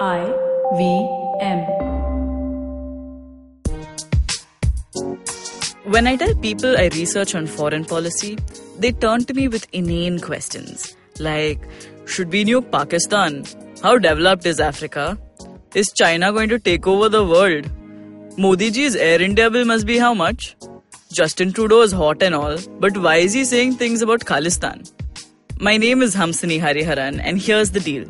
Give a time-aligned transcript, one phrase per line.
[0.00, 0.32] I
[0.76, 0.84] V
[1.40, 1.58] M.
[5.86, 8.38] When I tell people I research on foreign policy,
[8.78, 11.60] they turn to me with inane questions like
[12.06, 13.44] Should we nuke Pakistan?
[13.82, 15.18] How developed is Africa?
[15.74, 17.68] Is China going to take over the world?
[18.38, 20.54] Modi ji's Air India bill must be how much?
[21.12, 24.88] Justin Trudeau is hot and all, but why is he saying things about Khalistan?
[25.58, 28.08] My name is Hamsini Hariharan, and here's the deal.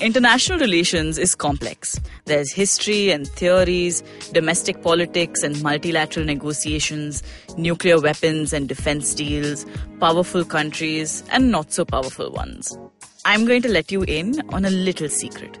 [0.00, 2.00] International relations is complex.
[2.24, 7.22] There's history and theories, domestic politics and multilateral negotiations,
[7.58, 9.66] nuclear weapons and defense deals,
[10.00, 12.78] powerful countries and not so powerful ones.
[13.26, 15.58] I'm going to let you in on a little secret.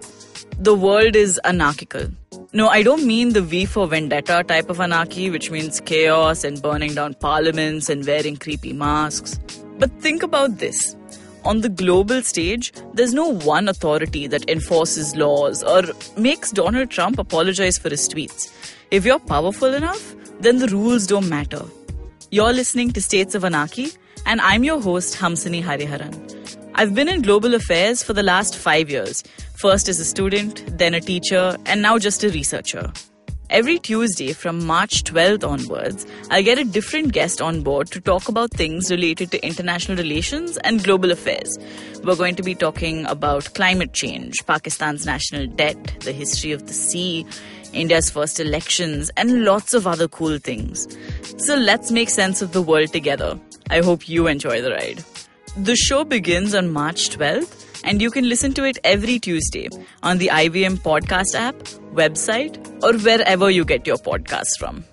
[0.58, 2.08] The world is anarchical.
[2.54, 6.62] No, I don't mean the V for Vendetta type of anarchy, which means chaos and
[6.62, 9.38] burning down parliaments and wearing creepy masks.
[9.78, 10.96] But think about this
[11.44, 15.82] on the global stage, there's no one authority that enforces laws or
[16.16, 18.52] makes Donald Trump apologize for his tweets.
[18.90, 21.62] If you're powerful enough, then the rules don't matter.
[22.30, 23.88] You're listening to States of Anarchy,
[24.26, 26.14] and I'm your host, Hamsini Hariharan.
[26.74, 29.22] I've been in global affairs for the last five years,
[29.54, 32.92] first as a student, then a teacher, and now just a researcher.
[33.50, 38.28] Every Tuesday from March 12th onwards, I'll get a different guest on board to talk
[38.28, 41.58] about things related to international relations and global affairs.
[42.04, 46.72] We're going to be talking about climate change, Pakistan's national debt, the history of the
[46.72, 47.26] sea,
[47.72, 50.86] India's first elections, and lots of other cool things.
[51.38, 53.36] So let's make sense of the world together.
[53.68, 55.04] I hope you enjoy the ride.
[55.56, 59.68] The show begins on March 12th and you can listen to it every Tuesday
[60.04, 61.56] on the IVM podcast app,
[61.94, 64.84] website, or wherever you get your podcast from.